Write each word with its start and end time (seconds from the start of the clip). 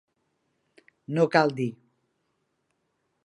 No 1.17 1.27
cal 1.35 1.53
dir. 1.59 1.69